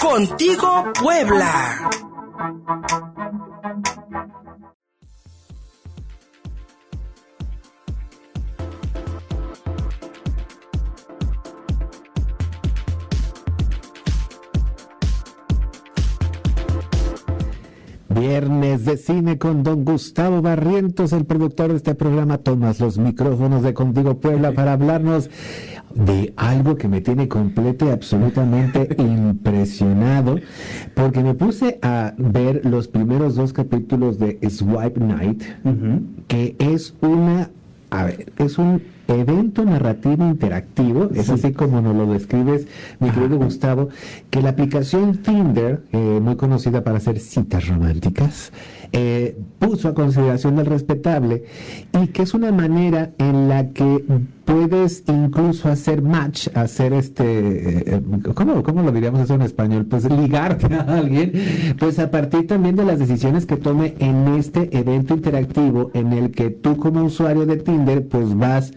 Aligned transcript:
Contigo 0.00 0.92
Puebla. 0.94 1.90
Viernes 18.38 18.84
de 18.84 18.96
cine 18.96 19.36
con 19.36 19.64
don 19.64 19.84
Gustavo 19.84 20.40
Barrientos, 20.40 21.12
el 21.12 21.24
productor 21.24 21.70
de 21.70 21.78
este 21.78 21.96
programa. 21.96 22.38
Tomas 22.38 22.78
los 22.78 22.96
micrófonos 22.96 23.64
de 23.64 23.74
Contigo 23.74 24.20
Puebla 24.20 24.52
para 24.52 24.74
hablarnos 24.74 25.28
de 25.92 26.34
algo 26.36 26.76
que 26.76 26.86
me 26.86 27.00
tiene 27.00 27.26
completo 27.26 27.86
y 27.86 27.88
absolutamente 27.88 28.94
impresionado, 28.98 30.38
porque 30.94 31.24
me 31.24 31.34
puse 31.34 31.80
a 31.82 32.14
ver 32.16 32.64
los 32.64 32.86
primeros 32.86 33.34
dos 33.34 33.52
capítulos 33.52 34.20
de 34.20 34.38
Swipe 34.48 35.00
Night, 35.00 35.42
que 36.28 36.54
es 36.60 36.94
una, 37.00 37.50
a 37.90 38.04
ver, 38.04 38.32
es 38.38 38.56
un 38.56 38.80
evento 39.08 39.64
narrativo 39.64 40.26
interactivo, 40.26 41.10
es 41.14 41.30
así 41.30 41.52
como 41.52 41.80
nos 41.80 41.96
lo 41.96 42.06
describes, 42.06 42.66
mi 43.00 43.10
querido 43.10 43.38
Gustavo, 43.38 43.88
que 44.30 44.42
la 44.42 44.50
aplicación 44.50 45.18
Tinder, 45.18 45.82
eh, 45.92 46.20
muy 46.22 46.36
conocida 46.36 46.84
para 46.84 46.98
hacer 46.98 47.18
citas 47.18 47.66
románticas, 47.68 48.52
eh, 48.92 49.36
puso 49.58 49.88
a 49.88 49.94
consideración 49.94 50.56
del 50.56 50.66
respetable 50.66 51.44
y 52.00 52.08
que 52.08 52.22
es 52.22 52.34
una 52.34 52.52
manera 52.52 53.10
en 53.18 53.48
la 53.48 53.68
que 53.70 54.04
puedes 54.44 55.04
incluso 55.08 55.68
hacer 55.68 56.00
match, 56.00 56.48
hacer 56.54 56.94
este, 56.94 57.96
eh, 57.96 58.02
¿cómo, 58.34 58.62
¿cómo, 58.62 58.82
lo 58.82 58.92
diríamos 58.92 59.20
eso 59.20 59.34
en 59.34 59.42
español? 59.42 59.86
Pues 59.86 60.10
ligarte 60.10 60.74
a 60.74 60.80
alguien, 60.98 61.32
pues 61.78 61.98
a 61.98 62.10
partir 62.10 62.46
también 62.46 62.76
de 62.76 62.84
las 62.84 62.98
decisiones 62.98 63.44
que 63.44 63.56
tome 63.56 63.94
en 63.98 64.28
este 64.28 64.74
evento 64.76 65.14
interactivo 65.14 65.90
en 65.92 66.12
el 66.12 66.30
que 66.30 66.50
tú 66.50 66.76
como 66.78 67.04
usuario 67.04 67.44
de 67.44 67.56
Tinder 67.56 68.08
pues 68.08 68.36
vas 68.36 68.72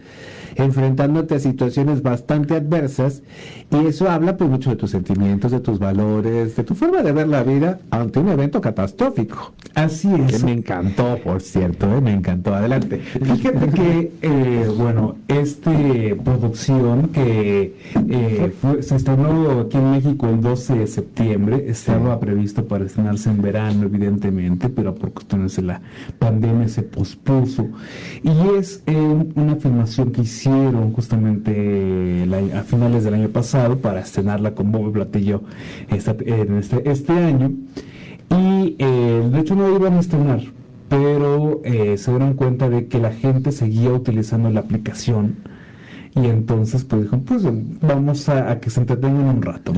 enfrentándote 0.56 1.34
a 1.36 1.38
situaciones 1.40 2.02
bastante 2.02 2.54
adversas 2.54 3.22
y 3.70 3.86
eso 3.86 4.10
habla 4.10 4.36
pues 4.36 4.50
mucho 4.50 4.70
de 4.70 4.76
tus 4.76 4.90
sentimientos, 4.90 5.50
de 5.50 5.60
tus 5.60 5.78
valores, 5.78 6.56
de 6.56 6.64
tu 6.64 6.74
forma 6.74 7.02
de 7.02 7.12
ver 7.12 7.28
la 7.28 7.42
vida 7.42 7.80
ante 7.90 8.18
un 8.18 8.28
evento 8.28 8.60
catastrófico. 8.60 9.52
Así 9.74 10.12
es. 10.14 10.38
Que 10.38 10.44
me 10.44 10.52
encantó, 10.52 11.18
por 11.24 11.40
cierto, 11.40 11.86
¿eh? 11.96 12.00
me 12.00 12.12
encantó. 12.12 12.54
Adelante. 12.54 12.98
Fíjate 12.98 13.68
que, 13.70 14.12
eh, 14.20 14.70
bueno, 14.76 15.16
esta 15.28 15.72
producción 16.22 17.08
que 17.08 17.74
eh, 18.10 18.52
se 18.80 18.96
estrenó 18.96 19.60
aquí 19.60 19.78
en 19.78 19.90
México 19.90 20.28
el 20.28 20.40
12 20.40 20.74
de 20.74 20.86
septiembre, 20.86 21.64
estaba 21.68 22.20
previsto 22.20 22.66
para 22.66 22.84
estrenarse 22.84 23.30
en 23.30 23.40
verano, 23.40 23.84
evidentemente, 23.84 24.68
pero 24.68 24.94
por 24.94 25.12
cuestiones 25.12 25.56
de 25.56 25.62
la 25.62 25.80
pandemia 26.18 26.68
se 26.68 26.82
pospuso. 26.82 27.68
Y 28.22 28.30
es 28.58 28.82
una 29.34 29.56
filmación 29.56 30.12
que 30.12 30.24
justamente 30.94 32.26
a 32.54 32.62
finales 32.62 33.04
del 33.04 33.14
año 33.14 33.28
pasado 33.28 33.78
para 33.78 34.00
estrenarla 34.00 34.54
con 34.54 34.72
Bob 34.72 34.92
Platillo 34.92 35.42
en 35.88 36.56
este, 36.58 36.90
este 36.90 37.12
año. 37.12 37.52
Y 38.30 38.76
eh, 38.78 39.28
de 39.30 39.40
hecho 39.40 39.54
no 39.54 39.74
iban 39.74 39.94
a 39.94 40.00
estrenar, 40.00 40.40
pero 40.88 41.60
eh, 41.64 41.98
se 41.98 42.10
dieron 42.10 42.34
cuenta 42.34 42.68
de 42.68 42.86
que 42.86 42.98
la 42.98 43.12
gente 43.12 43.52
seguía 43.52 43.92
utilizando 43.92 44.50
la 44.50 44.60
aplicación 44.60 45.36
y 46.14 46.26
entonces 46.26 46.84
pues 46.84 47.02
dijo, 47.02 47.18
pues 47.20 47.42
vamos 47.80 48.28
a, 48.28 48.60
que 48.60 48.68
se 48.68 48.80
entretengan 48.80 49.24
un 49.24 49.42
rato. 49.42 49.72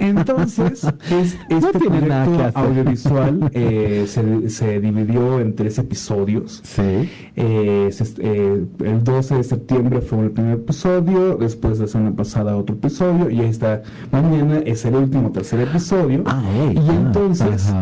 Entonces, 0.00 0.86
es, 1.10 1.36
este 1.50 1.78
proyecto 1.78 2.50
audiovisual 2.54 3.50
eh, 3.52 4.06
se, 4.06 4.80
dividió 4.80 5.40
en 5.40 5.54
tres 5.54 5.78
episodios. 5.78 6.62
Sí. 6.64 7.10
Eh, 7.36 7.90
eh, 8.18 8.66
el 8.82 9.04
12 9.04 9.34
de 9.36 9.44
septiembre 9.44 10.00
fue 10.00 10.20
el 10.20 10.30
primer 10.30 10.54
episodio, 10.54 11.36
después 11.36 11.78
de 11.78 11.84
la 11.84 11.90
semana 11.90 12.16
pasada 12.16 12.56
otro 12.56 12.74
episodio, 12.74 13.28
y 13.28 13.40
está, 13.40 13.82
mañana 14.10 14.58
es 14.64 14.86
el 14.86 14.94
último 14.94 15.32
tercer 15.32 15.60
episodio. 15.60 16.22
Ah, 16.24 16.42
y 16.72 16.88
entonces, 16.88 17.74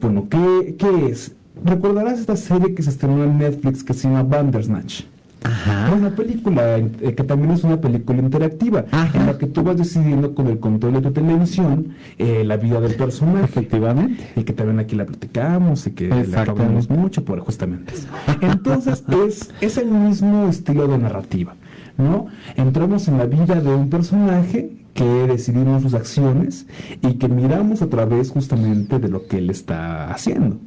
bueno, 0.00 0.28
¿qué, 0.30 0.76
¿qué 0.78 1.06
es? 1.08 1.34
¿Recordarás 1.64 2.20
esta 2.20 2.36
serie 2.36 2.72
que 2.74 2.82
se 2.82 2.90
estrenó 2.90 3.24
en 3.24 3.38
Netflix 3.38 3.82
que 3.82 3.94
se 3.94 4.08
llama 4.08 4.22
Bandersnatch? 4.22 5.02
Ajá. 5.42 5.92
Una 5.94 6.10
película 6.10 6.78
eh, 6.78 7.14
que 7.14 7.24
también 7.24 7.52
es 7.52 7.64
una 7.64 7.80
película 7.80 8.18
interactiva, 8.18 8.84
en 9.14 9.26
la 9.26 9.38
que 9.38 9.46
tú 9.46 9.62
vas 9.62 9.76
decidiendo 9.76 10.34
con 10.34 10.48
el 10.48 10.58
control 10.58 10.94
de 10.94 11.00
tu 11.00 11.12
televisión 11.12 11.94
eh, 12.18 12.44
la 12.44 12.56
vida 12.56 12.80
del 12.80 12.94
personaje. 12.94 13.44
Efectivamente. 13.44 14.30
Y 14.36 14.44
que 14.44 14.52
también 14.52 14.78
aquí 14.78 14.96
la 14.96 15.06
platicamos 15.06 15.86
y 15.86 15.92
que 15.92 16.08
la 16.08 16.42
hablamos 16.42 16.90
mucho 16.90 17.24
por 17.24 17.40
justamente 17.40 17.94
Entonces 18.40 19.04
es, 19.26 19.50
es 19.60 19.78
el 19.78 19.90
mismo 19.90 20.48
estilo 20.48 20.88
de 20.88 20.98
narrativa, 20.98 21.54
¿no? 21.96 22.26
Entramos 22.56 23.08
en 23.08 23.18
la 23.18 23.26
vida 23.26 23.60
de 23.60 23.74
un 23.74 23.88
personaje 23.88 24.79
que 24.94 25.04
decidimos 25.04 25.82
sus 25.82 25.94
acciones 25.94 26.66
y 27.02 27.14
que 27.14 27.28
miramos 27.28 27.82
a 27.82 27.88
través 27.88 28.30
justamente 28.30 28.98
de 28.98 29.08
lo 29.08 29.26
que 29.26 29.38
él 29.38 29.50
está 29.50 30.10
haciendo. 30.10 30.58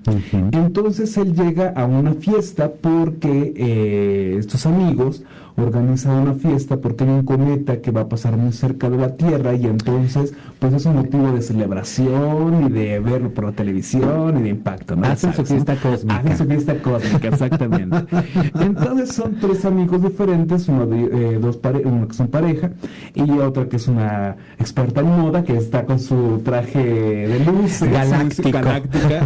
Entonces 0.52 1.16
él 1.18 1.34
llega 1.34 1.74
a 1.76 1.86
una 1.86 2.14
fiesta 2.14 2.72
porque 2.72 3.54
eh, 3.56 4.36
estos 4.38 4.66
amigos 4.66 5.24
organiza 5.56 6.12
una 6.12 6.34
fiesta 6.34 6.78
porque 6.78 7.04
hay 7.04 7.12
un 7.12 7.24
cometa 7.24 7.80
que 7.80 7.92
va 7.92 8.02
a 8.02 8.10
pasar 8.10 8.38
muy 8.38 8.52
cerca 8.54 8.90
de 8.90 8.98
la 8.98 9.16
Tierra 9.16 9.54
y 9.54 9.66
entonces 9.66 10.34
pues 10.60 10.74
es 10.74 10.86
un 10.86 10.96
motivo 10.96 11.32
de 11.32 11.42
celebración 11.42 12.66
y 12.66 12.72
de 12.72 13.00
verlo 13.00 13.34
por 13.34 13.46
la 13.46 13.52
televisión 13.52 14.40
y 14.40 14.44
de 14.44 14.50
impacto. 14.50 14.96
¿no? 14.96 15.08
Hacen 15.08 15.34
su 15.34 15.46
fiesta 15.46 15.76
cósmica. 15.76 16.18
Hacen 16.18 16.38
su 16.38 16.46
fiesta 16.46 16.82
cósmica, 16.82 17.28
exactamente. 17.28 17.98
entonces 18.60 19.14
son 19.14 19.36
tres 19.40 19.64
amigos 19.66 20.02
diferentes, 20.02 20.68
uno, 20.68 20.88
de, 20.88 21.04
eh, 21.04 21.40
dos 21.40 21.60
uno 21.86 22.08
que 22.08 22.14
son 22.14 22.28
pareja 22.28 22.72
y 23.14 23.30
otra 23.32 23.68
que 23.68 23.76
es 23.76 23.88
una 23.88 24.13
experta 24.60 25.02
en 25.02 25.08
moda 25.08 25.44
que 25.44 25.58
está 25.58 25.86
con 25.86 26.00
su 26.00 26.42
traje 26.44 26.80
de 26.80 27.40
luz 27.46 27.82
galáctica, 27.82 28.82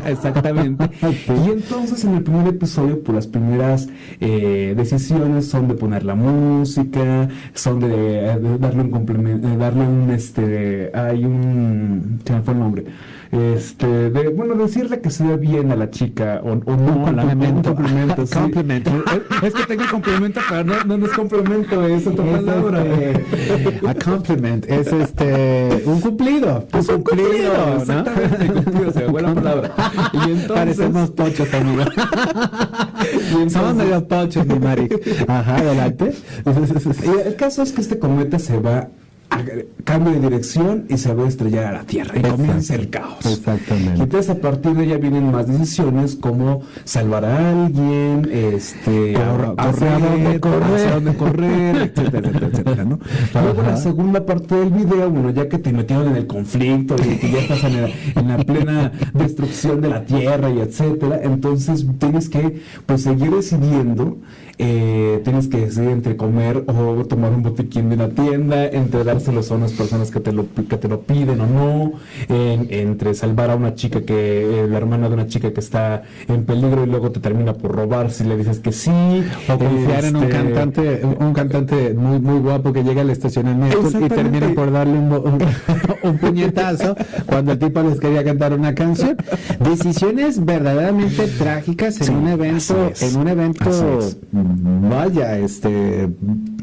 exactamente. 0.05 0.89
Y 1.45 1.51
entonces 1.51 2.03
en 2.05 2.15
el 2.15 2.23
primer 2.23 2.47
episodio, 2.47 3.01
pues, 3.03 3.15
las 3.15 3.27
primeras 3.27 3.87
eh, 4.19 4.73
decisiones 4.75 5.47
son 5.47 5.67
de 5.67 5.75
poner 5.75 6.03
la 6.03 6.15
música, 6.15 7.27
son 7.53 7.79
de, 7.79 8.57
darle 8.59 8.81
un 8.81 8.91
complemento, 8.91 9.47
darle 9.57 9.87
un 9.87 10.09
este, 10.11 10.91
hay 10.93 11.25
un, 11.25 12.19
se 12.25 12.33
me 12.33 12.41
fue 12.41 12.53
el 12.53 12.59
nombre, 12.59 12.85
este, 13.31 14.09
de, 14.09 14.29
bueno, 14.29 14.55
decirle 14.55 15.01
que 15.01 15.09
se 15.09 15.23
ve 15.23 15.37
bien 15.37 15.71
a 15.71 15.75
la 15.75 15.89
chica 15.89 16.41
o, 16.43 16.51
o 16.51 16.75
no, 16.75 17.03
complemento. 17.03 17.75
complemento, 17.75 18.25
sí. 18.25 18.33
complemento. 18.33 18.91
Es, 19.43 19.53
que 19.53 19.63
tengo 19.63 19.83
complemento, 19.91 20.39
pero 20.49 20.63
no, 20.63 20.97
no, 20.97 21.05
es 21.05 21.11
complemento, 21.13 21.85
es 21.85 22.07
otra 22.07 22.25
palabra. 22.25 22.85
Este, 22.85 23.87
a 23.87 23.93
compliment, 23.95 24.65
es 24.69 24.87
este, 24.87 25.83
un 25.85 26.01
cumplido. 26.01 26.67
Es 26.73 26.89
un 26.89 27.03
cumplido, 27.03 27.53
¿no? 27.57 27.77
Exactamente, 27.77 28.47
cumplido, 28.53 28.91
se 28.91 29.05
buena 29.07 29.33
palabra. 29.33 29.71
Y 30.13 30.31
entonces... 30.31 30.47
Parecemos 30.47 31.11
pochos, 31.11 31.53
amigo. 31.53 31.83
Somos 33.49 33.75
medio 33.75 34.07
pochos, 34.07 34.45
mi 34.45 34.59
Mari. 34.59 34.89
Ajá, 35.27 35.57
adelante. 35.57 36.13
El 37.25 37.35
caso 37.35 37.63
es 37.63 37.71
que 37.71 37.81
este 37.81 37.99
cometa 37.99 38.39
se 38.39 38.57
va 38.59 38.89
cambio 39.83 40.13
de 40.13 40.19
dirección 40.19 40.85
y 40.89 40.97
se 40.97 41.13
va 41.13 41.25
a 41.25 41.27
estrellar 41.27 41.65
a 41.65 41.71
la 41.71 41.83
Tierra 41.83 42.17
y 42.17 42.21
comienza 42.21 42.75
el 42.75 42.89
caos. 42.89 43.25
Exactamente. 43.25 44.01
entonces 44.01 44.29
a 44.29 44.35
partir 44.35 44.73
de 44.73 44.85
ella 44.85 44.97
vienen 44.97 45.31
más 45.31 45.47
decisiones 45.47 46.15
como 46.15 46.63
salvar 46.83 47.25
a 47.25 47.63
alguien, 47.63 48.27
este, 48.31 49.13
correr, 49.57 50.39
correr, 50.39 51.17
correr, 51.17 51.75
etcétera, 51.95 52.29
etcétera, 52.29 52.85
¿no? 52.85 52.99
Luego 53.33 53.61
la 53.61 53.77
segunda 53.77 54.25
parte 54.25 54.55
del 54.55 54.71
video, 54.71 55.09
bueno, 55.09 55.29
ya 55.31 55.47
que 55.47 55.57
te 55.57 55.71
metieron 55.71 56.07
en 56.07 56.15
el 56.15 56.27
conflicto 56.27 56.95
y 56.97 57.17
que 57.17 57.31
ya 57.31 57.39
estás 57.39 57.63
en 57.63 58.27
la, 58.27 58.37
plena 58.37 58.91
destrucción 59.13 59.81
de 59.81 59.89
la 59.89 60.05
Tierra 60.05 60.49
y 60.49 60.59
etcétera, 60.59 61.19
entonces 61.23 61.85
tienes 61.99 62.29
que 62.29 62.61
pues 62.85 63.03
seguir 63.03 63.31
decidiendo 63.31 64.17
eh, 64.59 65.21
tienes 65.23 65.47
que 65.47 65.57
decidir 65.57 65.89
entre 65.91 66.17
comer 66.17 66.63
o 66.67 67.05
tomar 67.05 67.31
un 67.31 67.43
botiquín 67.43 67.89
de 67.89 67.95
una 67.95 68.09
tienda, 68.09 68.65
entre 68.65 69.03
dárselos 69.03 69.51
a 69.51 69.55
unas 69.55 69.73
personas 69.73 70.09
que 70.09 70.19
te 70.19 70.31
lo, 70.31 70.47
que 70.53 70.77
te 70.77 70.87
lo 70.87 71.01
piden 71.01 71.41
o 71.41 71.47
no, 71.47 71.91
entre 72.29 73.13
salvar 73.13 73.51
a 73.51 73.55
una 73.55 73.75
chica 73.75 74.01
que, 74.01 74.63
eh, 74.63 74.67
la 74.67 74.77
hermana 74.77 75.09
de 75.09 75.13
una 75.13 75.27
chica 75.27 75.53
que 75.53 75.59
está 75.59 76.03
en 76.27 76.45
peligro 76.45 76.83
y 76.83 76.87
luego 76.87 77.11
te 77.11 77.19
termina 77.19 77.53
por 77.53 77.75
robar 77.75 78.11
si 78.11 78.23
le 78.23 78.35
dices 78.35 78.59
que 78.59 78.71
sí. 78.71 79.23
O 79.47 79.57
confiar 79.57 80.05
en 80.05 80.15
un 80.15 80.23
este, 80.23 80.35
cantante, 80.35 81.01
un 81.19 81.33
cantante 81.33 81.93
muy, 81.93 82.19
muy 82.19 82.39
guapo 82.39 82.73
que 82.73 82.83
llega 82.83 83.01
al 83.01 83.09
estacionamiento 83.09 83.89
y 83.99 84.09
termina 84.09 84.49
por 84.55 84.71
darle 84.71 84.97
un, 84.97 85.11
un, 86.03 86.17
puñetazo 86.17 86.95
cuando 87.27 87.51
el 87.51 87.59
tipo 87.59 87.81
les 87.83 87.99
quería 87.99 88.23
cantar 88.23 88.53
una 88.53 88.73
canción. 88.73 89.17
Decisiones 89.59 90.43
verdaderamente 90.43 91.27
trágicas 91.27 92.01
en 92.01 92.15
un 92.15 92.27
evento, 92.27 92.91
en 93.01 93.15
un 93.15 93.27
evento 93.27 93.69
vaya, 94.89 95.37
este 95.37 96.09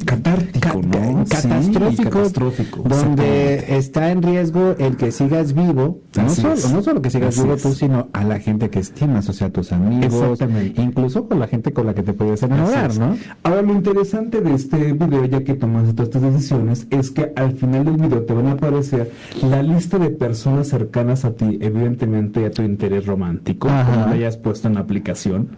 catártico, 0.05 0.81
¿no? 0.83 1.25
catastrófico, 1.29 2.11
catastrófico, 2.11 2.83
donde 2.83 3.77
está 3.77 4.11
en 4.11 4.23
riesgo 4.23 4.75
el 4.79 4.97
que 4.97 5.11
sigas 5.13 5.55
vivo, 5.55 6.01
no 6.17 6.29
solo, 6.31 6.55
no 6.73 6.83
solo, 6.83 7.03
que 7.03 7.11
sigas 7.11 7.43
vivo 7.43 7.57
tú, 7.57 7.73
sino 7.73 8.09
a 8.13 8.25
la 8.25 8.39
gente 8.39 8.71
que 8.71 8.81
estimas, 8.81 9.29
o 9.29 9.33
sea, 9.33 9.51
tus 9.51 9.73
amigos, 9.73 10.39
incluso 10.77 11.29
con 11.29 11.41
la 11.41 11.49
gente 11.49 11.73
con 11.73 11.87
la 11.87 11.95
que 11.95 12.03
te 12.03 12.13
puedes 12.13 12.43
enamorar, 12.43 12.97
¿no? 12.99 13.17
Ahora, 13.43 13.63
lo 13.63 13.73
interesante 13.73 14.41
de 14.41 14.55
este 14.55 14.93
video, 14.93 15.25
ya 15.25 15.43
que 15.43 15.55
tomas 15.55 15.95
todas 15.95 16.09
estas 16.09 16.23
decisiones, 16.23 16.87
es 16.91 17.11
que 17.11 17.33
al 17.37 17.53
final 17.53 17.85
del 17.85 17.97
video 17.97 18.23
te 18.23 18.35
van 18.35 18.47
a 18.49 18.53
aparecer 18.53 19.11
la 19.43 19.63
lista 19.63 19.99
de 19.99 20.11
personas 20.11 20.69
cercanas 20.69 21.25
a 21.25 21.33
ti, 21.33 21.59
evidentemente 21.61 22.45
a 22.47 22.51
tu 22.51 22.63
interés 22.63 23.07
romántico, 23.07 23.69
como 23.69 24.07
lo 24.07 24.13
hayas 24.13 24.37
puesto 24.37 24.69
en 24.69 24.75
la 24.75 24.81
aplicación 24.81 25.49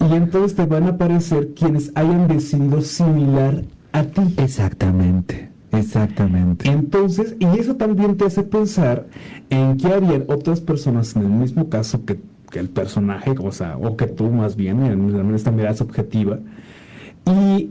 y 0.00 0.14
entonces 0.14 0.56
te 0.56 0.66
van 0.66 0.84
a 0.84 0.90
aparecer 0.90 1.54
quienes 1.54 1.92
hayan 1.94 2.28
decidido 2.28 2.80
similar 2.80 3.64
a 3.92 4.02
ti. 4.02 4.22
Exactamente. 4.38 5.50
Exactamente. 5.72 6.68
Entonces, 6.68 7.36
y 7.38 7.46
eso 7.46 7.76
también 7.76 8.16
te 8.16 8.24
hace 8.24 8.42
pensar 8.42 9.06
en 9.50 9.76
qué 9.76 9.86
harían 9.88 10.24
otras 10.28 10.60
personas 10.60 11.14
en 11.14 11.22
el 11.22 11.28
mismo 11.28 11.68
caso 11.68 12.04
que, 12.04 12.18
el 12.54 12.68
personaje, 12.68 13.32
o 13.38 13.52
sea, 13.52 13.76
o 13.76 13.96
que 13.96 14.08
tú 14.08 14.28
más 14.28 14.56
bien, 14.56 14.82
en 14.82 15.34
esta 15.36 15.52
mirada 15.52 15.76
subjetiva. 15.76 16.40
Y 17.24 17.70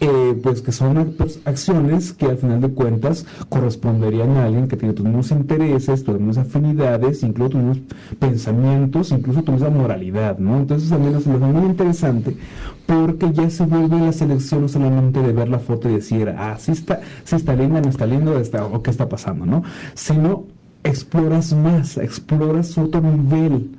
eh, 0.00 0.38
pues 0.42 0.60
que 0.60 0.72
son 0.72 1.16
acciones 1.44 2.12
que 2.12 2.26
al 2.26 2.36
final 2.36 2.60
de 2.60 2.68
cuentas 2.68 3.24
corresponderían 3.48 4.36
a 4.36 4.44
alguien 4.44 4.68
que 4.68 4.76
tiene 4.76 4.92
tus 4.92 5.06
mismos 5.06 5.30
intereses, 5.30 6.04
tus 6.04 6.18
mismas 6.18 6.38
afinidades, 6.38 7.22
incluso 7.22 7.50
tus 7.50 7.62
mismos 7.62 7.78
pensamientos, 8.18 9.10
incluso 9.10 9.42
tu 9.42 9.52
misma 9.52 9.70
moralidad, 9.70 10.38
¿no? 10.38 10.58
Entonces 10.58 10.90
también 10.90 11.14
es 11.16 11.26
muy 11.26 11.66
interesante 11.66 12.36
porque 12.84 13.32
ya 13.32 13.48
se 13.48 13.64
vuelve 13.64 13.98
la 13.98 14.12
selección 14.12 14.62
no 14.62 14.68
solamente 14.68 15.22
de 15.22 15.32
ver 15.32 15.48
la 15.48 15.58
foto 15.58 15.88
y 15.88 15.94
decir, 15.94 16.28
ah, 16.36 16.56
sí 16.58 16.72
está, 16.72 17.00
sí 17.24 17.36
está 17.36 17.54
linda, 17.54 17.80
no 17.80 17.88
está 17.88 18.06
lindo, 18.06 18.38
está, 18.38 18.66
o 18.66 18.82
qué 18.82 18.90
está 18.90 19.08
pasando, 19.08 19.46
¿no? 19.46 19.62
Sino 19.94 20.44
exploras 20.84 21.52
más, 21.54 21.96
exploras 21.96 22.76
otro 22.78 23.00
nivel 23.00 23.76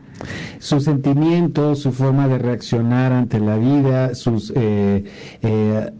sus 0.59 0.83
sentimientos, 0.85 1.79
su 1.79 1.91
forma 1.91 2.27
de 2.27 2.37
reaccionar 2.37 3.11
ante 3.11 3.39
la 3.39 3.57
vida, 3.57 4.15
sus 4.15 4.51
eh, 4.55 5.03
eh, 5.41 5.91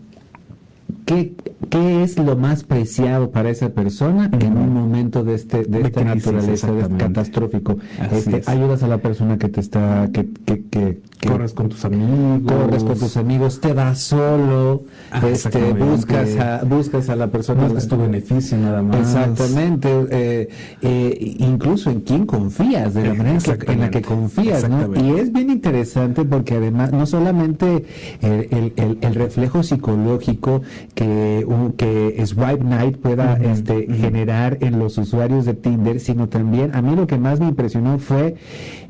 ¿Qué, 1.08 1.34
¿Qué 1.70 2.04
es 2.04 2.18
lo 2.18 2.36
más 2.36 2.66
preciado 2.66 3.32
para 3.32 3.50
esa 3.50 3.70
persona 3.70 4.30
en 4.34 4.58
un 4.58 4.74
momento 4.74 5.24
de 5.24 5.36
este 5.36 5.64
de, 5.64 5.82
esta 5.82 6.04
naturaleza 6.04 6.68
catastrófico? 6.98 7.78
Este, 8.12 8.44
ayudas 8.46 8.84
a 8.84 8.90
la 8.90 8.98
persona 8.98 9.38
que 9.38 9.48
te 9.48 9.62
está 9.62 10.10
que, 10.12 10.28
que, 10.70 11.00
corres 11.26 11.54
con 11.54 11.70
tus 11.70 11.86
amigos, 11.86 12.54
corres 12.54 12.84
con 12.84 13.00
tus 13.00 13.16
amigos, 13.16 13.62
te 13.62 13.72
vas 13.72 14.00
solo, 14.00 14.84
ah, 15.12 15.22
este, 15.28 15.72
buscas 15.72 16.36
a 16.36 16.64
buscas 16.66 17.10
a 17.10 17.16
la 17.16 17.28
persona 17.28 17.64
buscas 17.64 17.88
tu 17.88 17.98
beneficio 17.98 18.58
nada 18.58 18.82
más. 18.82 18.98
Exactamente, 18.98 19.90
eh, 20.12 20.50
eh, 20.82 21.36
incluso 21.40 21.90
en 21.90 22.02
quién 22.02 22.26
confías, 22.26 22.94
de 22.94 23.08
la 23.08 23.14
manera 23.14 23.40
en 23.68 23.80
la 23.80 23.90
que 23.90 24.02
confías, 24.02 24.70
¿no? 24.70 24.94
Y 24.94 25.20
es 25.20 25.32
bien 25.32 25.52
interesante 25.52 26.26
porque 26.26 26.56
además 26.56 26.92
no 26.92 27.06
solamente 27.06 27.86
el, 28.22 28.74
el, 28.76 28.98
el 29.02 29.16
reflejo 29.16 29.64
psicológico 29.64 30.62
que, 30.98 31.46
un, 31.48 31.74
que 31.74 32.26
Swipe 32.26 32.64
Night 32.64 32.98
pueda 32.98 33.36
este, 33.36 33.86
generar 33.86 34.58
en 34.62 34.80
los 34.80 34.98
usuarios 34.98 35.46
de 35.46 35.54
Tinder, 35.54 36.00
sino 36.00 36.28
también 36.28 36.76
a 36.76 36.82
mí 36.82 36.96
lo 36.96 37.06
que 37.06 37.20
más 37.20 37.40
me 37.40 37.48
impresionó 37.48 38.00
fue 38.00 38.36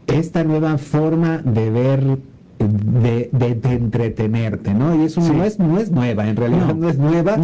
esta 0.07 0.45
nueva 0.45 0.77
forma 0.77 1.39
de 1.39 1.69
ver 1.69 2.17
de, 2.59 3.29
de, 3.33 3.73
entretenerte, 3.73 4.73
¿no? 4.73 4.95
Y 4.95 5.05
eso 5.05 5.19
no, 5.21 5.43
es, 5.43 5.59
no 5.59 5.77
es 5.79 5.91
nueva, 5.91 6.29
en 6.29 6.37
realidad 6.37 6.73
no, 6.73 6.89
es 6.89 6.97
nueva, 6.97 7.37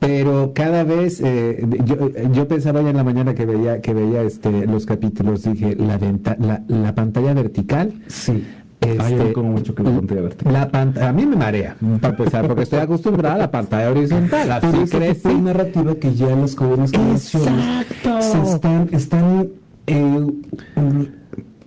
pero 0.00 0.50
cada 0.52 0.82
vez, 0.82 1.22
eh, 1.24 1.64
yo, 1.84 2.10
yo 2.32 2.48
pensaba 2.48 2.82
ya 2.82 2.90
en 2.90 2.96
la 2.96 3.04
mañana 3.04 3.36
que 3.36 3.46
veía, 3.46 3.80
que 3.80 3.94
veía 3.94 4.22
este, 4.22 4.66
los 4.66 4.84
capítulos, 4.84 5.44
dije, 5.44 5.76
la, 5.76 5.98
la, 6.38 6.64
la 6.66 6.94
pantalla 6.96 7.34
vertical, 7.34 7.92
sí 8.08 8.44
este, 8.80 9.32
como 9.32 9.52
mucho 9.52 9.74
que 9.74 9.82
la 10.44 10.68
pantalla, 10.70 11.08
a 11.08 11.12
mí 11.12 11.26
me 11.26 11.36
marea, 11.36 11.76
para 12.00 12.16
empezar, 12.16 12.46
porque 12.46 12.62
estoy 12.62 12.78
acostumbrada 12.78 13.34
a 13.34 13.38
la 13.38 13.50
pantalla 13.50 13.90
horizontal. 13.90 14.52
Así 14.52 14.90
crees. 14.90 15.24
Es 15.24 15.34
narrativa 15.40 15.94
que 15.96 16.14
ya 16.14 16.34
las 16.36 16.54
jóvenes 16.54 16.90
se 17.20 17.38
están, 18.52 18.88
están 18.92 19.48
eh, 19.86 20.26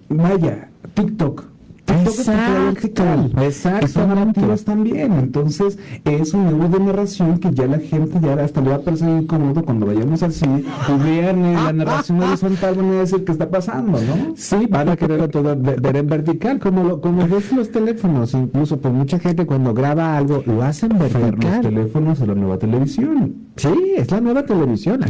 vaya, 0.09 0.69
TikTok 0.93 1.50
Exacto, 1.99 3.41
exacto. 3.41 3.87
Son 3.87 4.07
narrativas 4.09 4.63
también. 4.63 5.13
Entonces, 5.13 5.77
es 6.05 6.33
un 6.33 6.45
nuevo 6.45 6.77
de 6.77 6.85
narración 6.85 7.37
que 7.39 7.51
ya 7.51 7.67
la 7.67 7.79
gente 7.79 8.19
ya 8.21 8.33
hasta 8.33 8.61
le 8.61 8.69
va 8.69 8.75
a 8.75 8.81
parecer 8.81 9.09
incómodo 9.09 9.63
cuando 9.63 9.85
vayamos 9.85 10.23
al 10.23 10.31
cine 10.31 10.63
y 10.87 11.03
vean 11.03 11.45
eh, 11.45 11.53
la 11.53 11.73
narración 11.73 12.21
horizontal, 12.21 12.75
van 12.75 12.89
a 12.89 12.93
decir 12.93 13.23
qué 13.25 13.31
está 13.31 13.49
pasando, 13.49 13.99
¿no? 13.99 14.33
Sí, 14.35 14.67
van 14.69 14.89
a 14.89 14.95
querer 14.95 15.27
todo 15.29 15.55
ver 15.55 15.95
en 15.95 16.07
vertical, 16.07 16.59
como 16.59 16.83
lo, 16.83 17.01
como 17.01 17.27
ves 17.27 17.51
los 17.51 17.71
teléfonos. 17.71 18.33
Incluso 18.33 18.79
por 18.79 18.91
mucha 18.91 19.19
gente 19.19 19.45
cuando 19.45 19.73
graba 19.73 20.17
algo, 20.17 20.43
lo 20.45 20.63
hacen 20.63 20.97
vertical. 20.97 21.37
Los 21.41 21.61
teléfonos 21.61 22.21
es 22.21 22.27
la 22.27 22.35
nueva 22.35 22.57
televisión. 22.57 23.50
Sí, 23.61 23.93
es 23.95 24.09
la 24.09 24.21
nueva 24.21 24.43
televisión. 24.43 25.01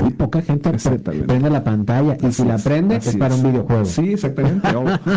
muy 0.00 0.12
poca 0.12 0.40
gente 0.42 0.70
prende 1.26 1.50
la 1.50 1.64
pantalla 1.64 2.16
y 2.22 2.30
si 2.30 2.44
la 2.44 2.56
prende 2.56 2.96
es 2.96 3.16
para 3.16 3.34
un 3.34 3.42
videojuego. 3.42 3.84
Sí, 3.84 4.12
exactamente. 4.12 4.68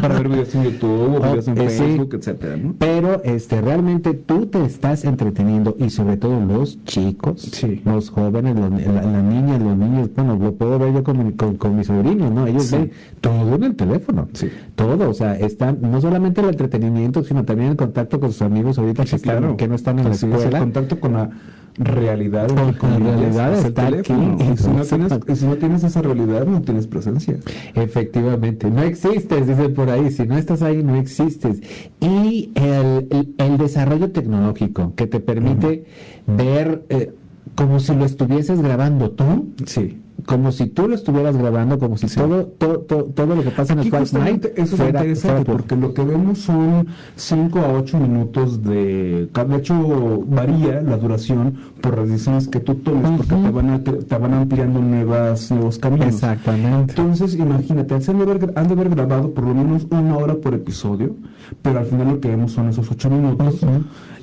para 0.02 0.16
ver 0.16 0.28
videos 0.28 0.56
en 0.56 0.64
YouTube 0.64 1.22
eh, 1.56 2.74
pero 2.80 3.22
este, 3.24 3.62
realmente 3.62 4.16
tú 4.16 4.48
te 4.48 4.66
estás 4.66 5.06
entreteniendo 5.06 5.76
y 5.78 5.92
sobre 5.92 6.18
todo 6.18 6.40
los 6.40 6.84
chicos, 6.86 7.64
los 7.86 8.10
jóvenes, 8.10 8.56
las 8.58 8.72
niñas, 8.72 9.62
los 9.62 9.78
niños, 9.78 10.10
bueno, 10.16 10.36
lo 10.38 10.54
puedo 10.56 10.80
ver 10.80 10.94
yo 10.94 11.04
con, 11.04 11.32
con, 11.34 11.76
mis 11.76 11.88
sobrinos, 11.88 12.32
¿no? 12.32 12.48
Ellos 12.48 12.72
ven 12.72 12.92
todo 13.22 13.56
en 13.56 13.64
el 13.66 13.76
teléfono, 13.76 14.28
todo, 14.76 15.12
o 15.12 15.14
sea, 15.14 15.38
están 15.38 15.78
no 15.80 16.02
solamente 16.02 16.42
el 16.42 16.50
entretenimiento, 16.50 17.24
sino 17.24 17.44
también 17.44 17.72
el 17.72 17.78
contacto 17.78 18.20
con 18.20 18.32
sus 18.32 18.42
amigos 18.42 18.80
ahorita 18.80 19.06
que, 19.06 19.56
que 19.58 19.68
no 19.68 19.76
están 19.76 20.00
en 20.00 20.06
la 20.06 20.16
escuela. 20.16 20.44
El 20.44 20.58
contacto 20.58 21.00
con 21.00 21.14
la 21.14 21.30
realidad. 21.78 22.48
Con 22.78 23.04
realidad 23.04 23.54
está 23.54 23.88
aquí. 23.88 24.14
Y 24.14 24.58
si, 24.58 24.70
no 24.70 24.84
tienes, 24.84 25.40
si 25.40 25.46
no 25.46 25.56
tienes 25.56 25.84
esa 25.84 26.02
realidad, 26.02 26.46
no 26.46 26.62
tienes 26.62 26.88
presencia. 26.88 27.38
Efectivamente, 27.74 28.70
no 28.70 28.82
existes, 28.84 29.48
dice 29.48 29.70
por 29.70 29.90
ahí. 29.90 30.12
Si 30.12 30.26
no 30.26 30.38
estás 30.38 30.62
ahí, 30.62 30.84
no 30.84 30.96
existes. 30.96 31.62
Y 32.00 32.52
el, 32.56 33.34
el, 33.38 33.58
desarrollo 33.58 34.12
tecnológico 34.12 34.94
que 34.96 35.08
te 35.08 35.20
permite 35.20 35.86
ver 36.28 36.84
eh, 36.90 37.14
como 37.56 37.80
si 37.80 37.96
lo 37.96 38.06
estuvieses 38.06 38.62
grabando 38.62 39.12
tú. 39.12 39.54
Sí. 39.66 40.00
Como 40.26 40.54
si 40.54 40.68
tú 40.68 40.88
lo 40.88 40.96
estuvieras 40.96 41.36
grabando, 41.36 41.78
como 41.78 41.98
si 41.98 42.08
todo, 42.08 42.46
todo, 42.46 42.80
todo, 42.80 43.36
lo 43.36 43.44
que 43.44 43.50
pasa 43.50 43.74
en 43.74 43.80
el 43.80 43.92
Night 43.92 44.46
eso 44.56 44.78
fuera, 44.78 45.02
es 45.02 45.18
interesante 45.18 45.52
porque 45.52 45.76
lo 45.76 45.94
que 45.94 46.02
vemos 46.02 46.38
son 46.38 46.88
5 47.18 47.60
a 47.60 47.74
8 47.74 48.00
minutos 48.00 48.64
de 48.64 49.28
de 49.28 49.56
hecho 49.58 50.24
varía 50.26 50.82
la 50.82 50.96
duración 50.96 51.56
por 51.82 51.98
las 51.98 52.08
decisiones 52.08 52.48
que 52.48 52.62
tú 52.62 52.76
tomes 52.76 53.18
porque 53.18 53.36
te 53.36 53.52
van, 53.52 53.84
te 53.84 54.18
van 54.18 54.34
ampliando 54.34 54.80
nuevas, 54.80 55.52
nuevos 55.52 55.78
caminos. 55.78 56.08
Exactamente. 56.08 56.94
Entonces 56.98 57.36
imagínate 57.36 57.94
han 57.94 58.18
de, 58.18 58.24
haber, 58.24 58.54
han 58.56 58.68
de 58.68 58.74
haber 58.74 58.90
grabado 58.92 59.34
por 59.34 59.44
lo 59.44 59.54
menos 59.54 59.88
una 59.90 60.16
hora 60.16 60.36
por 60.36 60.54
episodio 60.54 61.16
pero 61.62 61.80
al 61.80 61.86
final 61.86 62.08
lo 62.08 62.20
que 62.20 62.30
vemos 62.30 62.52
son 62.52 62.70
esos 62.70 62.90
8 62.90 63.10
minutos. 63.10 63.62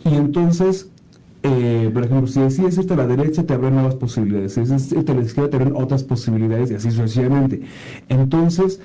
Y 0.05 0.15
entonces 0.15 0.89
eh, 1.43 1.91
por 1.93 2.05
ejemplo, 2.05 2.27
si 2.27 2.41
decides 2.41 2.77
irte 2.77 2.93
a 2.95 2.97
la 2.97 3.07
derecha, 3.07 3.45
te 3.45 3.55
abren 3.55 3.75
nuevas 3.75 3.95
posibilidades. 3.95 4.55
Si 4.55 4.61
decides 4.61 4.93
irte 4.93 5.13
a 5.13 5.15
la 5.15 5.23
izquierda, 5.23 5.51
te 5.51 5.57
abren 5.57 5.75
otras 5.75 6.05
posibilidades 6.05 6.71
y 6.71 6.75
así 6.75 6.91
sucesivamente. 6.91 7.63
Entonces, 8.09 8.81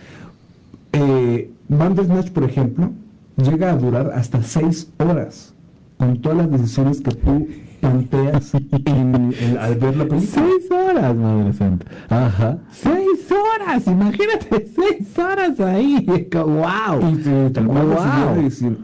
eh, 0.94 1.52
Bandersnatch, 1.68 2.32
por 2.32 2.44
ejemplo, 2.46 2.92
llega 3.36 3.72
a 3.72 3.76
durar 3.76 4.12
hasta 4.14 4.42
seis 4.44 4.90
horas 4.98 5.54
con 5.98 6.22
todas 6.22 6.38
las 6.38 6.52
decisiones 6.52 7.02
que 7.02 7.12
tú 7.12 7.48
planteas 7.82 8.54
al 8.56 9.76
ver 9.76 9.98
la 9.98 10.06
película. 10.06 10.22
Seis 10.22 10.72
horas, 10.72 11.16
madre 11.16 11.54
santa. 11.54 11.86
Ajá. 12.10 12.58
Seis 12.72 13.30
horas, 13.32 13.86
imagínate, 13.86 14.68
seis 14.74 15.20
horas 15.20 15.60
ahí. 15.60 16.06
¡Wow! 16.32 17.02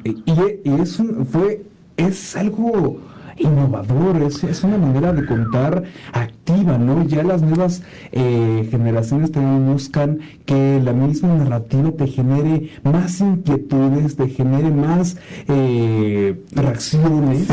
Y, 0.03 0.09
y, 0.09 0.61
y, 0.65 0.81
es 0.81 0.99
un, 0.99 1.25
fue, 1.25 1.63
es 1.95 2.35
algo 2.35 2.99
innovador, 3.41 4.21
es, 4.23 4.63
una 4.63 4.77
manera 4.77 5.13
de 5.13 5.25
contar 5.25 5.83
¿no? 6.57 7.05
Ya 7.05 7.23
las 7.23 7.41
nuevas 7.41 7.81
eh, 8.11 8.67
generaciones 8.69 9.31
también 9.31 9.71
buscan 9.71 10.19
que 10.45 10.79
la 10.83 10.93
misma 10.93 11.35
narrativa 11.35 11.91
te 11.91 12.07
genere 12.07 12.69
más 12.83 13.19
inquietudes, 13.21 14.15
te 14.15 14.29
genere 14.29 14.71
más 14.71 15.17
eh, 15.47 16.41
reacciones. 16.53 17.47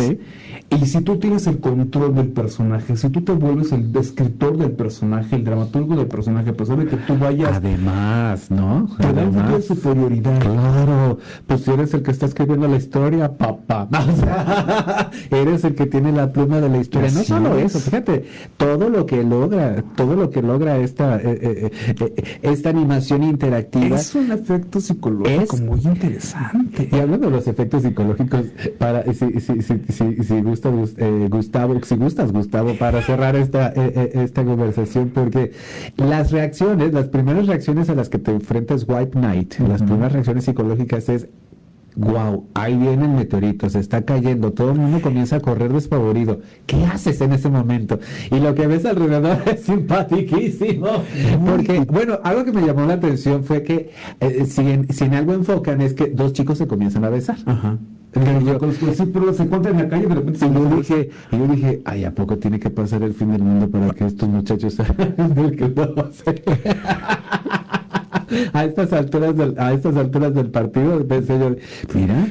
Y 0.71 0.85
si 0.85 1.01
tú 1.01 1.17
tienes 1.17 1.47
el 1.47 1.61
control 1.61 2.15
del 2.15 2.29
personaje, 2.29 2.95
si 2.97 3.09
tú 3.09 3.23
te 3.23 3.33
vuelves 3.33 3.73
el 3.73 3.95
escritor 3.97 4.59
del 4.59 4.73
personaje, 4.73 5.37
el 5.37 5.45
dramaturgo 5.45 5.97
del 5.97 6.07
personaje, 6.09 6.53
pues 6.53 6.69
sabe 6.69 6.85
que 6.85 6.97
tú 6.99 7.17
vayas. 7.17 7.57
Además, 7.57 8.51
¿no? 8.51 8.87
Te 8.99 9.11
da 9.15 9.23
un 9.23 9.51
de 9.51 9.63
superioridad. 9.63 10.39
Claro, 10.41 11.19
pues 11.47 11.63
si 11.63 11.71
eres 11.71 11.95
el 11.95 12.03
que 12.03 12.11
está 12.11 12.27
escribiendo 12.27 12.69
la 12.69 12.77
historia, 12.77 13.33
papá. 13.35 13.89
eres 15.31 15.65
el 15.65 15.75
que 15.75 15.87
tiene 15.87 16.13
la 16.13 16.31
pluma 16.33 16.61
de 16.61 16.69
la 16.69 16.79
historia. 16.79 17.11
no 17.13 17.23
solo 17.23 17.57
eso, 17.57 17.79
fíjate, 17.79 18.27
todo 18.59 18.88
lo 18.89 19.07
que 19.07 19.23
logra, 19.23 19.83
todo 19.97 20.17
lo 20.17 20.31
que 20.31 20.43
logra 20.43 20.79
esta, 20.79 21.17
eh, 21.17 21.39
eh, 21.43 21.71
eh, 22.01 22.39
esta 22.43 22.71
animación 22.71 23.23
interactiva. 23.23 23.97
Es 23.97 24.15
un 24.15 24.33
efecto 24.33 24.81
psicológico 24.81 25.57
muy 25.59 25.81
interesante. 25.81 26.89
Y 26.91 26.97
hablando 26.97 27.27
de 27.27 27.37
los 27.37 27.47
efectos 27.47 27.83
psicológicos, 27.83 28.47
para 28.79 29.05
si, 29.13 29.41
si, 29.41 29.63
si, 29.63 29.83
si, 29.89 30.23
si 30.23 30.35
eh, 30.97 31.29
Gustavo, 31.31 31.81
si 31.83 31.97
gustas, 31.97 32.33
Gustavo, 32.33 32.75
para 32.75 33.03
cerrar 33.03 33.37
esta, 33.37 33.69
eh, 33.69 33.93
eh, 33.95 34.11
esta 34.15 34.45
conversación, 34.45 35.11
porque 35.11 35.53
las 35.97 36.31
reacciones, 36.31 36.93
las 36.93 37.09
primeras 37.09 37.47
reacciones 37.47 37.89
a 37.89 37.95
las 37.95 38.09
que 38.09 38.19
te 38.19 38.31
enfrentas 38.31 38.85
White 38.89 39.19
Knight, 39.19 39.59
las 39.61 39.83
primeras 39.83 40.13
reacciones 40.13 40.45
psicológicas 40.45 41.09
es 41.09 41.29
wow, 41.97 42.49
ahí 42.55 42.77
viene 42.77 43.05
el 43.05 43.11
meteorito, 43.11 43.69
se 43.69 43.81
está 43.81 44.03
cayendo, 44.03 44.53
todo 44.53 44.73
el 44.73 44.79
mundo 44.79 45.01
comienza 45.01 45.37
a 45.37 45.41
correr 45.41 45.73
despavorido. 45.73 46.41
¿Qué 46.67 46.85
haces 46.87 47.21
en 47.21 47.33
ese 47.33 47.49
momento? 47.51 47.99
Y 48.31 48.39
lo 48.41 48.55
que 48.55 48.67
ves 48.67 48.85
alrededor 48.85 49.43
es 49.47 49.63
simpaticísimo. 49.63 50.89
Porque, 51.45 51.81
bueno, 51.81 52.19
algo 52.23 52.45
que 52.45 52.53
me 52.53 52.63
llamó 52.63 52.87
la 52.87 52.95
atención 52.95 53.45
fue 53.45 53.63
que 53.63 53.91
si, 54.47 54.61
en, 54.63 54.93
si, 54.93 55.05
en, 55.05 55.15
algo 55.15 55.35
enfocan 55.35 55.81
es 55.81 55.95
que 55.95 56.07
dos 56.09 56.33
chicos 56.33 56.59
se 56.59 56.67
comienzan 56.67 57.05
a 57.05 57.11
besar. 57.11 57.37
Ajá. 57.47 57.79
Sí, 58.15 59.05
pero 59.13 59.35
se 59.35 59.43
encuentran 59.43 59.75
en 59.75 59.83
la 59.83 59.89
calle 59.89 60.07
de 60.07 60.15
repente 60.15 60.47
y 60.47 60.53
yo 60.53 60.77
dije, 60.77 61.11
y 61.31 61.39
yo 61.39 61.47
dije, 61.47 61.83
ay, 61.85 62.05
¿a 62.05 62.15
poco 62.15 62.39
tiene 62.39 62.59
que 62.59 62.71
pasar 62.71 63.03
el 63.03 63.13
fin 63.13 63.31
del 63.33 63.43
mundo 63.43 63.69
para 63.69 63.91
que 63.91 64.07
estos 64.07 64.29
muchachos 64.29 64.77
del 65.35 65.57
que 65.57 65.69
a 68.53 68.65
estas 68.65 68.93
alturas 68.93 69.37
del, 69.37 69.55
a 69.59 69.73
estas 69.73 69.97
alturas 69.97 70.35
del 70.35 70.51
partido 70.51 71.07
pensé 71.07 71.39
yo, 71.39 71.57
mira, 71.95 72.27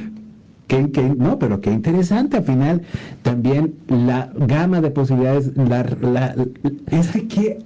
Qué, 0.68 0.90
qué, 0.90 1.02
no, 1.02 1.38
pero 1.38 1.62
qué 1.62 1.72
interesante, 1.72 2.36
al 2.36 2.44
final 2.44 2.82
también 3.22 3.74
la 3.88 4.30
gama 4.36 4.82
de 4.82 4.90
posibilidades, 4.90 5.56
la, 5.56 5.82
la, 6.02 6.34
es 6.90 7.08
que, 7.26 7.58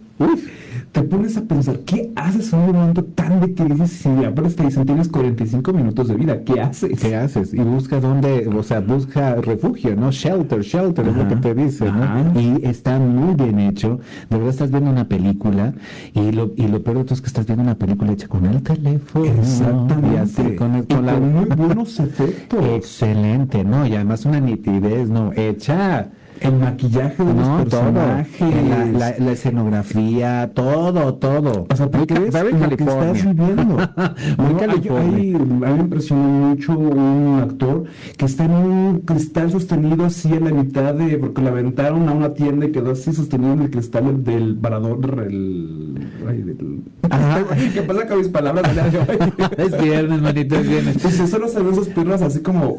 te 0.93 1.03
pones 1.03 1.39
a 1.39 1.43
pensar, 1.43 1.79
¿qué 1.81 2.13
haces 2.15 2.53
en 2.53 2.61
un 2.61 2.73
momento 2.73 3.03
tan 3.03 3.41
de 3.41 3.55
crisis 3.55 3.91
si 4.03 4.25
aparte 4.25 4.51
te 4.51 4.65
dicen 4.65 4.85
tienes 4.85 5.09
45 5.09 5.73
minutos 5.73 6.09
de 6.09 6.15
vida? 6.15 6.45
¿Qué 6.45 6.61
haces? 6.61 7.01
¿Qué 7.01 7.17
haces? 7.17 7.55
Y 7.55 7.61
busca 7.61 7.99
dónde, 7.99 8.47
o 8.49 8.63
sea, 8.63 8.81
busca 8.81 9.37
refugio, 9.37 9.97
¿no? 9.97 10.11
Shelter, 10.13 10.61
shelter 10.61 11.09
es 11.09 11.17
lo 11.17 11.29
que 11.29 11.37
te 11.37 11.55
dice, 11.55 11.91
¿no? 11.91 12.39
Y 12.39 12.67
está 12.67 12.99
muy 12.99 13.35
bien 13.35 13.59
hecho. 13.59 14.01
De 14.29 14.37
verdad 14.37 14.51
estás 14.51 14.71
viendo 14.71 14.91
una 14.91 15.09
película 15.09 15.73
y 16.13 16.31
lo, 16.31 16.53
y 16.57 16.69
lo 16.69 16.83
peor 16.83 16.99
de 16.99 17.05
todo 17.05 17.15
es 17.15 17.21
que 17.23 17.29
estás 17.29 17.47
viendo 17.47 17.63
una 17.63 17.77
película 17.77 18.13
hecha 18.13 18.29
con 18.29 18.45
el 18.45 18.63
teléfono. 18.63 19.25
Exactamente. 19.25 20.15
Y 20.15 20.17
así, 20.19 20.57
con, 20.57 20.83
con, 20.83 21.07
la... 21.07 21.19
muy 21.19 21.47
buenos 21.47 21.99
efectos. 22.01 22.63
Excelente, 22.77 23.65
¿no? 23.65 23.87
Y 23.87 23.95
además 23.95 24.27
una 24.27 24.41
nitidez, 24.41 25.09
¿no? 25.09 25.33
Hecha 25.33 26.11
el 26.45 26.59
maquillaje 26.59 27.25
de 27.25 27.35
los 27.35 27.49
personajes, 27.63 28.93
La, 28.93 29.15
la, 29.19 29.33
escenografía, 29.33 30.51
todo, 30.55 31.15
todo. 31.15 31.67
O 31.71 31.77
sea, 31.77 31.91
¿tú 31.91 32.07
crees 32.07 32.35
lo 32.35 32.69
que 32.77 32.85
estás 32.85 33.25
viviendo? 33.25 33.65
Muy 34.39 34.63
a 34.63 35.03
mí 35.03 35.31
me 35.33 35.71
impresionó 35.71 36.23
mucho 36.23 36.73
un 36.73 37.41
actor 37.41 37.85
que 38.17 38.25
está 38.25 38.45
en 38.45 38.53
un 38.53 39.01
cristal 39.01 39.51
sostenido 39.51 40.05
así 40.05 40.33
en 40.33 40.45
la 40.45 40.51
mitad 40.51 40.95
de, 40.95 41.19
porque 41.19 41.43
le 41.43 41.49
aventaron 41.49 42.09
a 42.09 42.13
una 42.13 42.35
tienda 42.35 42.67
y 42.67 42.73
quedó 42.73 42.93
así 42.93 43.13
sostenido 43.13 43.53
en 43.53 43.63
el 43.63 43.71
cristal 43.71 44.25
del 44.25 44.57
parador, 44.57 45.25
el... 45.27 46.09
Ay, 46.29 46.43
del... 46.43 46.83
¿Qué 47.75 47.83
pasa 47.83 48.07
con 48.07 48.19
mis 48.19 48.29
palabras? 48.29 48.65
es 49.57 49.83
viernes, 49.83 50.21
manito, 50.21 50.57
es 50.57 50.69
viernes. 50.69 50.99
Pues 51.01 51.31
solo 51.31 51.49
se 51.49 51.61
ven 51.63 51.75
sus 51.75 51.89
piernas 51.89 52.23
así 52.23 52.41
como... 52.41 52.79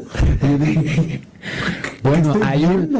bueno, 2.02 2.34
hay 2.42 2.64
un 2.64 2.90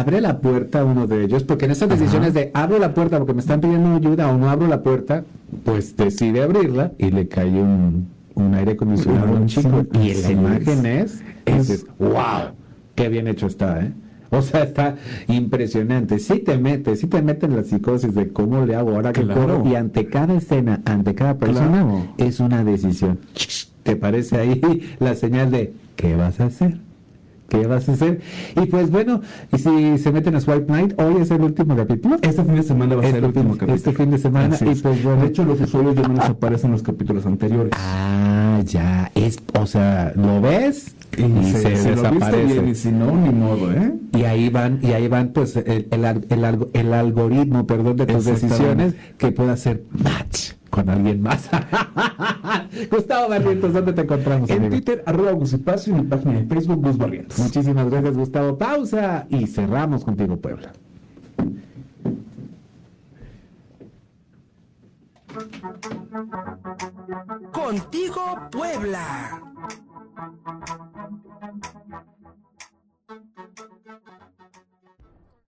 abre 0.00 0.20
la 0.20 0.38
puerta 0.40 0.80
a 0.80 0.84
uno 0.84 1.06
de 1.06 1.24
ellos, 1.24 1.44
porque 1.44 1.66
en 1.66 1.72
esas 1.72 1.88
decisiones 1.88 2.34
de 2.34 2.50
abro 2.54 2.78
la 2.78 2.94
puerta 2.94 3.18
porque 3.18 3.34
me 3.34 3.40
están 3.40 3.60
pidiendo 3.60 3.94
ayuda 3.94 4.30
o 4.30 4.38
no 4.38 4.50
abro 4.50 4.66
la 4.66 4.82
puerta, 4.82 5.24
pues 5.64 5.96
decide 5.96 6.42
abrirla 6.42 6.92
y 6.98 7.10
le 7.10 7.28
cae 7.28 7.50
un, 7.50 8.08
aire 8.54 8.72
acondicionado 8.72 9.28
a 9.28 9.32
un 9.32 9.46
chico. 9.46 9.86
y 9.92 10.14
la 10.14 10.30
imagen 10.30 10.86
es, 10.86 11.22
es, 11.44 11.86
wow, 11.98 12.52
qué 12.94 13.08
bien 13.08 13.28
hecho 13.28 13.46
está, 13.46 13.84
¿eh? 13.84 13.92
O 14.30 14.42
sea, 14.42 14.62
está 14.62 14.96
impresionante. 15.26 16.20
Sí 16.20 16.38
te 16.38 16.56
mete, 16.56 16.94
sí 16.94 17.08
te 17.08 17.20
mete 17.20 17.46
en 17.46 17.56
la 17.56 17.64
psicosis 17.64 18.14
de 18.14 18.28
cómo 18.28 18.64
le 18.64 18.76
hago 18.76 18.94
ahora 18.94 19.12
que 19.12 19.26
corro. 19.26 19.64
Y 19.66 19.74
ante 19.74 20.06
cada 20.06 20.34
escena, 20.34 20.80
ante 20.84 21.14
cada 21.14 21.36
persona, 21.36 22.06
es 22.16 22.38
una 22.38 22.62
decisión. 22.62 23.18
¿Te 23.82 23.96
parece 23.96 24.38
ahí 24.38 24.94
la 25.00 25.16
señal 25.16 25.50
de 25.50 25.72
qué 25.96 26.14
vas 26.14 26.38
a 26.38 26.44
hacer? 26.44 26.78
¿Qué 27.50 27.66
vas 27.66 27.88
a 27.88 27.92
hacer? 27.92 28.20
Y 28.54 28.66
pues 28.66 28.90
bueno, 28.90 29.22
y 29.52 29.58
si 29.58 29.98
se 29.98 30.12
meten 30.12 30.36
a 30.36 30.40
Swipe 30.40 30.72
Night, 30.72 30.94
hoy 31.00 31.20
es 31.20 31.32
el 31.32 31.42
último 31.42 31.76
capítulo. 31.76 32.16
Este 32.22 32.44
fin 32.44 32.54
de 32.54 32.62
semana 32.62 32.94
va 32.94 33.02
a 33.02 33.06
ser 33.06 33.16
el 33.16 33.24
último 33.24 33.54
capítulo. 33.54 33.74
Este 33.74 33.92
fin 33.92 34.10
de 34.12 34.18
semana. 34.18 34.56
y 34.60 34.74
pues 34.76 35.02
bueno. 35.02 35.22
De 35.22 35.28
hecho, 35.28 35.44
los 35.44 35.60
usuarios 35.60 35.96
ya 35.96 36.02
no 36.02 36.14
les 36.14 36.24
aparecen 36.24 36.70
los 36.70 36.82
capítulos 36.82 37.26
anteriores. 37.26 37.72
Ah, 37.76 38.60
ya. 38.64 39.10
Es, 39.16 39.38
o 39.58 39.66
sea, 39.66 40.12
¿lo 40.14 40.40
ves? 40.40 40.94
y, 41.18 41.44
se, 41.44 41.70
desaparece. 41.70 42.68
y 42.68 42.74
si 42.76 42.92
no, 42.92 43.16
ni 43.16 43.30
modo, 43.30 43.72
¿eh? 43.72 43.94
Y 44.12 44.22
ahí 44.22 44.48
van, 44.48 44.78
y 44.80 44.92
ahí 44.92 45.08
van, 45.08 45.30
pues, 45.32 45.56
el, 45.56 45.88
el, 45.90 46.68
el, 46.72 46.94
algoritmo, 46.94 47.66
perdón, 47.66 47.96
de 47.96 48.06
tus 48.06 48.24
decisiones 48.26 48.94
que 49.18 49.32
pueda 49.32 49.54
hacer 49.54 49.82
match 49.90 50.52
con 50.70 50.88
alguien 50.88 51.20
más. 51.20 51.50
Gustavo 52.90 53.28
Barrientos, 53.28 53.72
¿dónde 53.72 53.92
te 53.92 54.02
encontramos? 54.02 54.48
En 54.50 54.70
Twitter, 54.70 55.02
arroba 55.04 55.32
Gusipacio 55.32 55.92
y 55.92 55.96
en 55.96 56.04
mi 56.04 56.08
página 56.08 56.32
de 56.34 56.46
Facebook, 56.46 56.82
Gus 56.82 56.96
Barrientos. 56.96 57.38
Muchísimas 57.38 57.90
gracias, 57.90 58.16
Gustavo. 58.16 58.56
Pausa 58.56 59.26
y 59.28 59.46
cerramos 59.46 60.04
contigo, 60.04 60.36
Puebla. 60.36 60.72
Contigo, 67.52 68.48
Puebla. 68.50 69.42